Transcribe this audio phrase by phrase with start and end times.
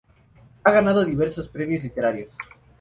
[0.63, 2.33] Ha ganado diversos premios literarios.